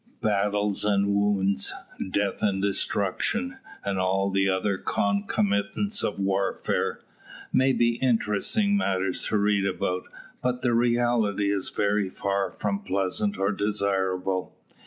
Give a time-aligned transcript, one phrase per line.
[0.23, 1.75] Battles and wounds,
[2.09, 7.01] death and destruction, and all the other concomitants of warfare,
[7.53, 10.05] may be interesting matters to read about,
[10.41, 14.57] but the reality is very far from pleasant or desirable.